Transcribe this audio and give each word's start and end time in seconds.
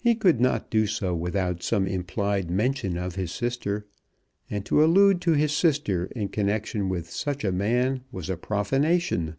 He 0.00 0.14
could 0.14 0.40
not 0.40 0.70
do 0.70 0.86
so 0.86 1.14
without 1.14 1.62
some 1.62 1.86
implied 1.86 2.50
mention 2.50 2.96
of 2.96 3.16
his 3.16 3.30
sister, 3.30 3.86
and 4.48 4.64
to 4.64 4.82
allude 4.82 5.20
to 5.20 5.32
his 5.32 5.52
sister 5.54 6.06
in 6.16 6.28
connection 6.30 6.88
with 6.88 7.10
such 7.10 7.44
a 7.44 7.52
man 7.52 8.02
was 8.10 8.30
a 8.30 8.38
profanation. 8.38 9.36